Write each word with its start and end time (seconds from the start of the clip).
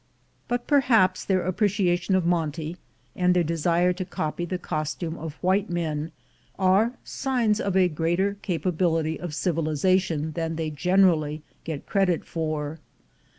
But 0.47 0.65
perhaps 0.65 1.23
their 1.23 1.43
appreciation 1.43 2.15
of 2.15 2.25
monte, 2.25 2.75
and 3.15 3.35
their 3.35 3.43
desire 3.43 3.93
to 3.93 4.03
copy 4.03 4.45
the 4.45 4.57
costume 4.57 5.15
of 5.15 5.35
white 5.43 5.69
men, 5.69 6.11
are 6.57 6.93
signs 7.03 7.61
of 7.61 7.77
a 7.77 7.87
greater 7.87 8.33
capability 8.41 9.19
of 9.19 9.35
civilization 9.35 10.31
than 10.31 10.55
they 10.55 10.71
gener 10.71 11.11
ally 11.11 11.41
get 11.65 11.85
credit 11.85 12.25
for. 12.25 12.79